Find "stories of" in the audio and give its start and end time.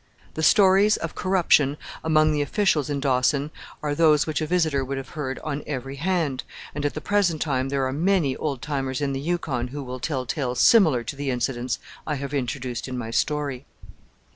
0.41-1.13